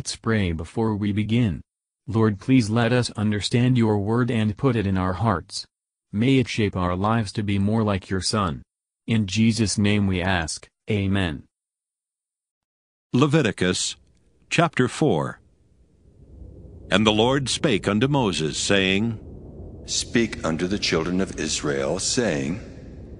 [0.00, 1.60] Let's pray before we begin.
[2.06, 5.66] Lord please let us understand your word and put it in our hearts.
[6.10, 8.62] May it shape our lives to be more like your Son.
[9.06, 11.42] In Jesus' name we ask, Amen.
[13.12, 13.96] Leviticus
[14.48, 15.38] chapter 4
[16.90, 19.20] And the Lord spake unto Moses, saying,
[19.84, 22.58] Speak unto the children of Israel, saying,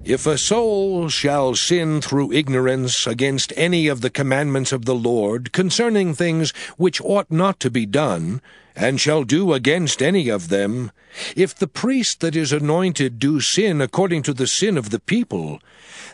[0.03, 5.51] If a soul shall sin through ignorance against any of the commandments of the Lord
[5.51, 8.41] concerning things which ought not to be done,
[8.75, 10.91] and shall do against any of them,
[11.35, 15.61] if the priest that is anointed do sin according to the sin of the people,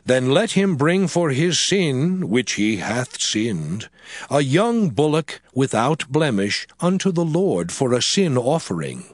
[0.06, 3.88] then let him bring for his sin, which he hath sinned,
[4.30, 9.06] a young bullock without blemish unto the Lord for a sin offering.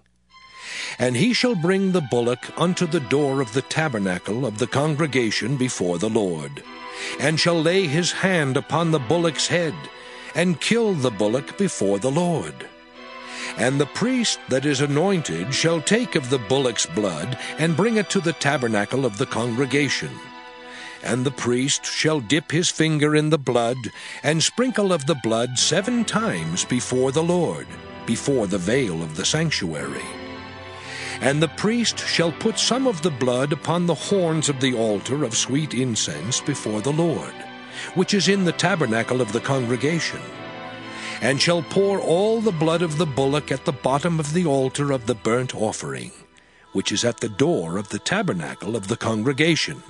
[0.99, 5.57] And he shall bring the bullock unto the door of the tabernacle of the congregation
[5.57, 6.63] before the Lord,
[7.19, 9.73] and shall lay his hand upon the bullock's head,
[10.35, 12.67] and kill the bullock before the Lord.
[13.57, 18.09] And the priest that is anointed shall take of the bullock's blood, and bring it
[18.11, 20.11] to the tabernacle of the congregation.
[21.03, 23.77] And the priest shall dip his finger in the blood,
[24.23, 27.67] and sprinkle of the blood seven times before the Lord,
[28.05, 30.22] before the veil of the sanctuary.
[31.21, 35.23] And the priest shall put some of the blood upon the horns of the altar
[35.23, 37.33] of sweet incense before the Lord,
[37.93, 40.21] which is in the tabernacle of the congregation,
[41.21, 44.91] and shall pour all the blood of the bullock at the bottom of the altar
[44.91, 46.11] of the burnt offering,
[46.73, 49.83] which is at the door of the tabernacle of the congregation.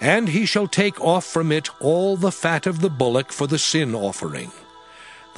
[0.00, 3.58] And he shall take off from it all the fat of the bullock for the
[3.58, 4.52] sin offering,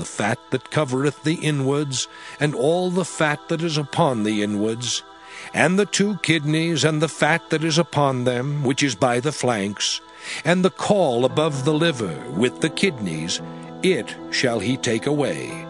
[0.01, 2.09] the fat that covereth the inwards,
[2.41, 5.03] and all the fat that is upon the inwards,
[5.55, 9.31] and the two kidneys, and the fat that is upon them, which is by the
[9.31, 10.01] flanks,
[10.45, 13.41] and the caul above the liver, with the kidneys,
[13.83, 15.67] it shall he take away.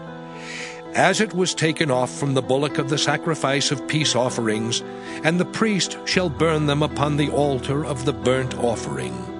[0.93, 4.81] As it was taken off from the bullock of the sacrifice of peace offerings,
[5.23, 9.30] and the priest shall burn them upon the altar of the burnt offering.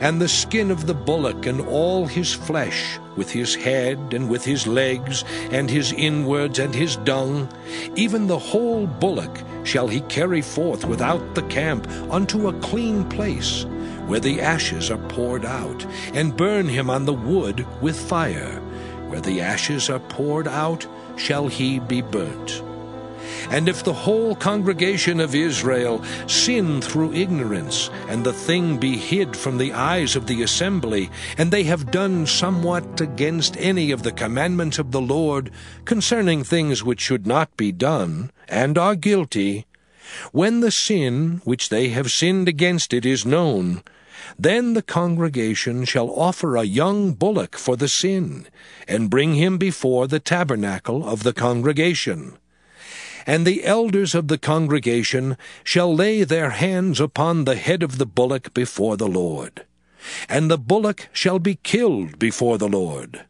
[0.00, 4.44] And the skin of the bullock and all his flesh, with his head and with
[4.44, 7.48] his legs, and his inwards and his dung,
[7.96, 13.64] even the whole bullock shall he carry forth without the camp unto a clean place,
[14.06, 15.84] where the ashes are poured out,
[16.14, 18.60] and burn him on the wood with fire.
[19.08, 20.86] Where the ashes are poured out,
[21.16, 22.62] shall he be burnt.
[23.50, 29.36] And if the whole congregation of Israel sin through ignorance, and the thing be hid
[29.36, 34.12] from the eyes of the assembly, and they have done somewhat against any of the
[34.12, 35.50] commandments of the Lord
[35.84, 39.66] concerning things which should not be done, and are guilty,
[40.32, 43.82] when the sin which they have sinned against it is known,
[44.38, 48.46] then the congregation shall offer a young bullock for the sin,
[48.86, 52.38] and bring him before the tabernacle of the congregation.
[53.28, 58.06] And the elders of the congregation shall lay their hands upon the head of the
[58.06, 59.66] bullock before the Lord.
[60.30, 63.26] And the bullock shall be killed before the Lord.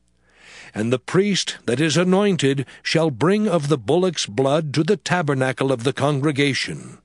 [0.72, 5.72] And the priest that is anointed shall bring of the bullock's blood to the tabernacle
[5.72, 6.98] of the congregation.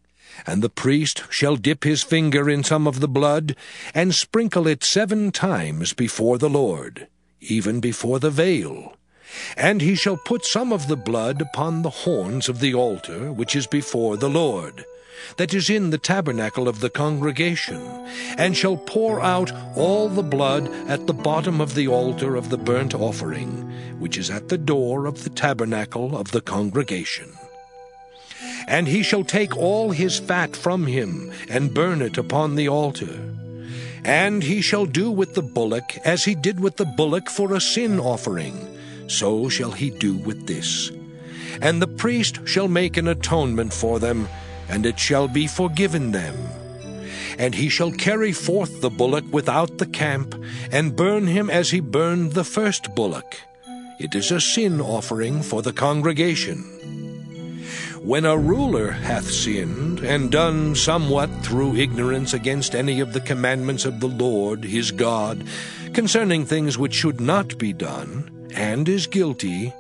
[0.45, 3.55] And the priest shall dip his finger in some of the blood,
[3.95, 7.07] and sprinkle it seven times before the Lord,
[7.41, 8.95] even before the veil.
[9.57, 13.55] And he shall put some of the blood upon the horns of the altar which
[13.55, 14.85] is before the Lord,
[15.37, 17.81] that is in the tabernacle of the congregation,
[18.37, 22.57] and shall pour out all the blood at the bottom of the altar of the
[22.57, 27.31] burnt offering, which is at the door of the tabernacle of the congregation.
[28.67, 33.33] And he shall take all his fat from him, and burn it upon the altar.
[34.05, 37.61] And he shall do with the bullock as he did with the bullock for a
[37.61, 38.72] sin offering,
[39.07, 40.91] so shall he do with this.
[41.61, 44.27] And the priest shall make an atonement for them,
[44.69, 46.35] and it shall be forgiven them.
[47.37, 50.35] And he shall carry forth the bullock without the camp,
[50.71, 53.37] and burn him as he burned the first bullock.
[53.99, 56.63] It is a sin offering for the congregation.
[58.01, 63.85] When a ruler hath sinned, and done somewhat through ignorance against any of the commandments
[63.85, 65.45] of the Lord his God,
[65.93, 69.73] concerning things which should not be done, and is guilty,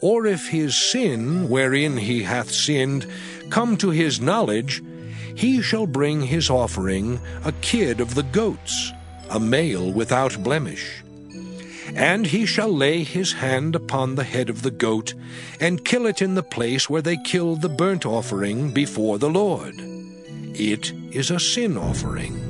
[0.00, 3.06] or if his sin, wherein he hath sinned,
[3.50, 4.82] come to his knowledge,
[5.34, 8.92] he shall bring his offering a kid of the goats,
[9.30, 11.02] a male without blemish.
[11.94, 15.14] And he shall lay his hand upon the head of the goat,
[15.60, 19.74] and kill it in the place where they kill the burnt offering before the Lord.
[19.78, 22.47] It is a sin offering.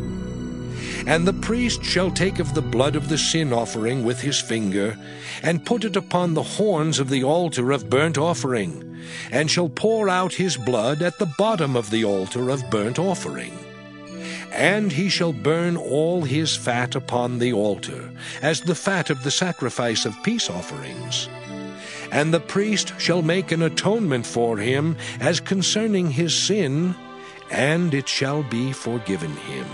[1.09, 4.95] And the priest shall take of the blood of the sin offering with his finger,
[5.43, 9.01] and put it upon the horns of the altar of burnt offering,
[9.31, 13.59] and shall pour out his blood at the bottom of the altar of burnt offering.
[14.53, 18.11] And he shall burn all his fat upon the altar,
[18.43, 21.31] as the fat of the sacrifice of peace offerings.
[22.13, 26.95] And the priest shall make an atonement for him as concerning his sin,
[27.51, 29.67] and it shall be forgiven him.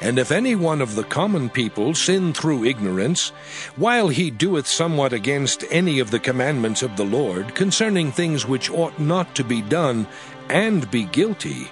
[0.00, 3.30] And if any one of the common people sin through ignorance,
[3.76, 8.70] while he doeth somewhat against any of the commandments of the Lord concerning things which
[8.70, 10.06] ought not to be done,
[10.48, 11.70] and be guilty,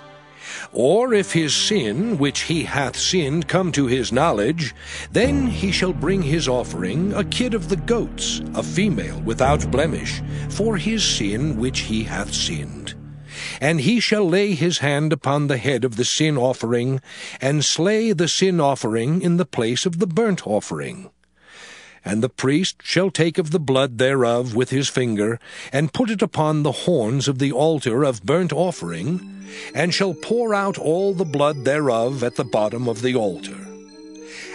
[0.73, 4.75] or if his sin which he hath sinned come to his knowledge,
[5.13, 10.23] then he shall bring his offering, a kid of the goats, a female without blemish,
[10.49, 12.98] for his sin which he hath sinned.
[13.61, 17.01] And he shall lay his hand upon the head of the sin offering,
[17.41, 21.11] and slay the sin offering in the place of the burnt offering.
[22.05, 25.39] And the priest shall take of the blood thereof with his finger,
[25.73, 29.45] and put it upon the horns of the altar of burnt offering,
[29.75, 33.57] and shall pour out all the blood thereof at the bottom of the altar.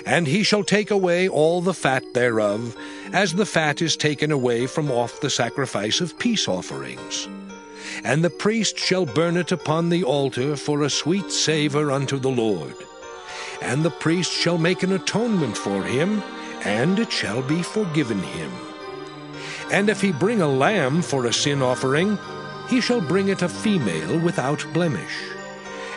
[0.06, 2.76] And he shall take away all the fat thereof,
[3.12, 7.28] as the fat is taken away from off the sacrifice of peace offerings.
[8.04, 12.32] And the priest shall burn it upon the altar for a sweet savour unto the
[12.32, 12.76] Lord.
[13.62, 16.22] And the priest shall make an atonement for him,
[16.66, 18.52] and it shall be forgiven him.
[19.72, 22.18] And if he bring a lamb for a sin offering,
[22.70, 25.16] he shall bring it a female without blemish.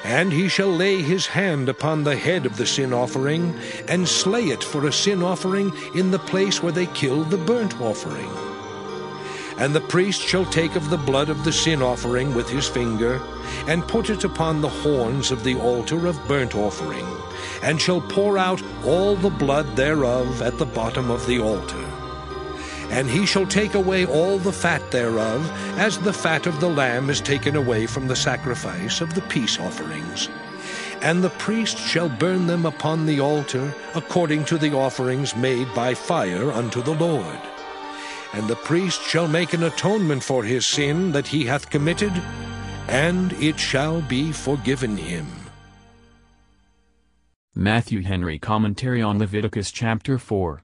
[0.05, 3.59] And he shall lay his hand upon the head of the sin offering,
[3.89, 7.81] and slay it for a sin offering in the place where they kill the burnt
[7.81, 8.31] offering.
[9.59, 13.21] And the priest shall take of the blood of the sin offering with his finger,
[13.67, 17.07] and put it upon the horns of the altar of burnt offering,
[17.63, 21.85] and shall pour out all the blood thereof at the bottom of the altar.
[22.91, 27.09] And he shall take away all the fat thereof, as the fat of the lamb
[27.09, 30.29] is taken away from the sacrifice of the peace offerings.
[31.01, 35.95] And the priest shall burn them upon the altar, according to the offerings made by
[35.95, 37.39] fire unto the Lord.
[38.33, 42.13] And the priest shall make an atonement for his sin that he hath committed,
[42.89, 45.27] and it shall be forgiven him.
[47.55, 50.63] Matthew Henry Commentary on Leviticus chapter 4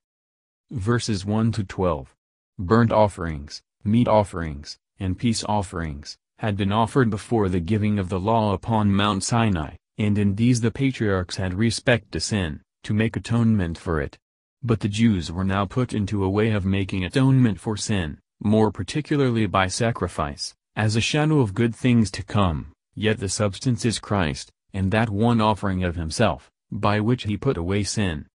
[0.73, 2.15] verses 1 to 12.
[2.59, 8.19] Burnt offerings, meat offerings, and peace offerings, had been offered before the giving of the
[8.19, 13.17] law upon Mount Sinai, and in these the patriarchs had respect to sin, to make
[13.17, 14.17] atonement for it.
[14.65, 18.71] But the Jews were now put into a way of making atonement for sin, more
[18.71, 23.99] particularly by sacrifice, as a shadow of good things to come, yet the substance is
[23.99, 28.27] Christ, and that one offering of himself, by which he put away sin.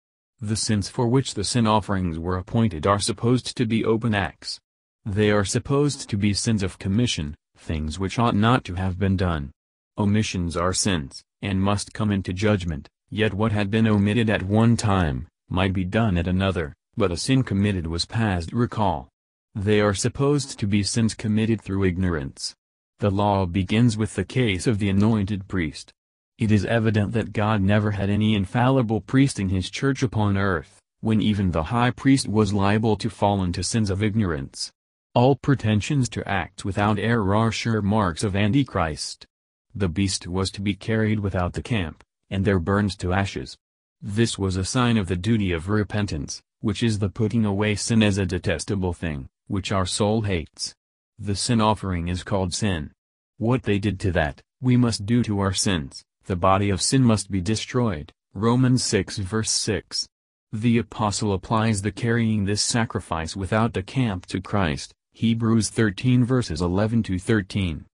[0.41, 4.59] The sins for which the sin offerings were appointed are supposed to be open acts.
[5.05, 9.15] They are supposed to be sins of commission, things which ought not to have been
[9.15, 9.51] done.
[9.97, 14.75] Omissions are sins, and must come into judgment, yet what had been omitted at one
[14.75, 19.09] time, might be done at another, but a sin committed was past recall.
[19.55, 22.55] They are supposed to be sins committed through ignorance.
[22.99, 25.93] The law begins with the case of the anointed priest.
[26.37, 30.79] It is evident that God never had any infallible priest in his church upon earth,
[31.01, 34.71] when even the high priest was liable to fall into sins of ignorance.
[35.15, 39.25] All pretensions to act without error are sure marks of Antichrist.
[39.73, 43.57] The beast was to be carried without the camp, and there burned to ashes.
[44.01, 48.03] This was a sign of the duty of repentance, which is the putting away sin
[48.03, 50.75] as a detestable thing, which our soul hates.
[51.17, 52.91] The sin offering is called sin.
[53.37, 57.03] What they did to that, we must do to our sins, the body of sin
[57.03, 60.07] must be destroyed, Romans 6 verse 6.
[60.51, 66.61] The apostle applies the carrying this sacrifice without the camp to Christ, Hebrews 13 verses
[66.61, 67.85] 11 to 13.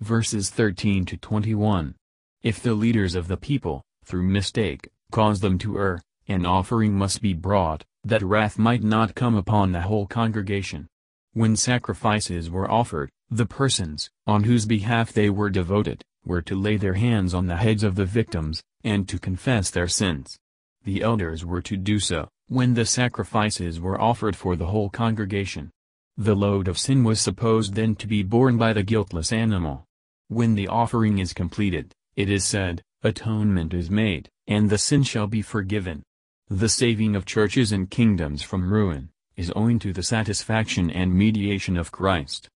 [0.00, 1.94] Verses 13 to 21.
[2.42, 7.22] If the leaders of the people, through mistake, cause them to err, an offering must
[7.22, 10.86] be brought, that wrath might not come upon the whole congregation.
[11.32, 16.76] When sacrifices were offered, the persons, on whose behalf they were devoted, were to lay
[16.76, 20.38] their hands on the heads of the victims, and to confess their sins.
[20.84, 25.70] The elders were to do so, when the sacrifices were offered for the whole congregation.
[26.16, 29.84] The load of sin was supposed then to be borne by the guiltless animal.
[30.28, 35.26] When the offering is completed, it is said, atonement is made, and the sin shall
[35.26, 36.02] be forgiven.
[36.48, 41.76] The saving of churches and kingdoms from ruin, is owing to the satisfaction and mediation
[41.76, 42.48] of Christ.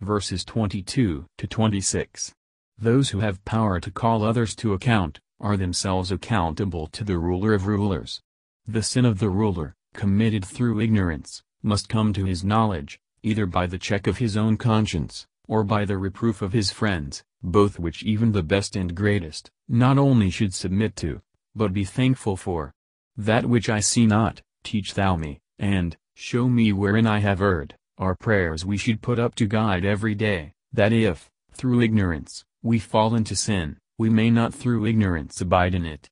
[0.00, 2.32] Verses 22 to 26.
[2.76, 7.54] Those who have power to call others to account, are themselves accountable to the ruler
[7.54, 8.20] of rulers.
[8.66, 13.66] The sin of the ruler, committed through ignorance, must come to his knowledge, either by
[13.66, 18.02] the check of his own conscience, or by the reproof of his friends, both which
[18.02, 21.20] even the best and greatest, not only should submit to,
[21.54, 22.72] but be thankful for.
[23.16, 27.76] That which I see not, teach thou me, and, show me wherein I have erred,
[27.96, 32.78] are prayers we should put up to God every day, that if, through ignorance, we
[32.78, 36.08] fall into sin, we may not through ignorance abide in it.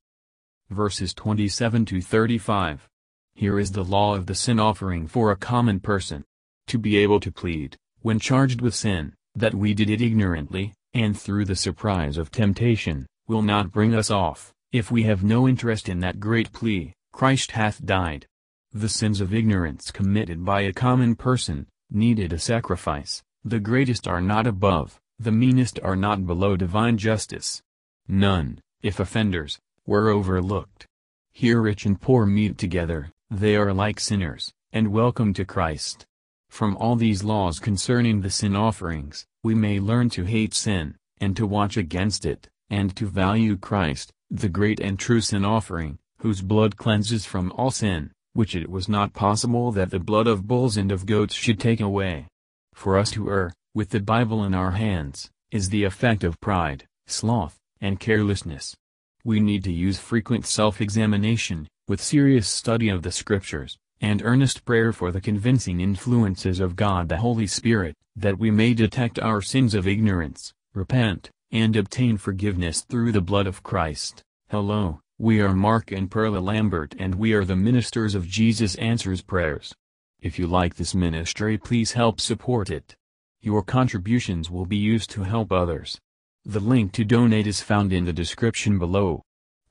[0.71, 2.89] Verses 27 to 35.
[3.35, 6.25] Here is the law of the sin offering for a common person.
[6.69, 11.19] To be able to plead, when charged with sin, that we did it ignorantly, and
[11.19, 15.89] through the surprise of temptation, will not bring us off, if we have no interest
[15.89, 18.27] in that great plea, Christ hath died.
[18.73, 24.21] The sins of ignorance committed by a common person, needed a sacrifice, the greatest are
[24.21, 27.63] not above, the meanest are not below divine justice.
[28.09, 30.87] None, if offenders, were overlooked.
[31.33, 36.07] Here rich and poor meet together, they are like sinners, and welcome to Christ.
[36.49, 41.37] From all these laws concerning the sin offerings, we may learn to hate sin, and
[41.37, 46.41] to watch against it, and to value Christ, the great and true sin offering, whose
[46.41, 50.79] blood cleanses from all sin, which it was not possible that the blood of bulls
[50.79, 52.27] and of goats should take away.
[52.73, 56.87] For us to err, with the Bible in our hands, is the effect of pride,
[57.07, 58.75] sloth, and carelessness.
[59.23, 64.95] We need to use frequent self-examination, with serious study of the Scriptures, and earnest prayer
[64.95, 69.75] for the convincing influences of God the Holy Spirit, that we may detect our sins
[69.75, 74.23] of ignorance, repent, and obtain forgiveness through the blood of Christ.
[74.49, 79.21] Hello, we are Mark and Perla Lambert and we are the ministers of Jesus Answers
[79.21, 79.75] Prayers.
[80.19, 82.97] If you like this ministry please help support it.
[83.43, 86.01] Your contributions will be used to help others.
[86.45, 89.23] The link to donate is found in the description below.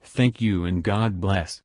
[0.04, 1.64] Thank you and God bless.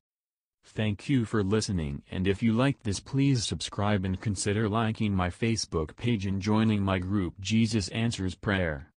[0.65, 5.29] Thank you for listening and if you liked this please subscribe and consider liking my
[5.29, 8.95] Facebook page and joining my group Jesus Answers Prayer.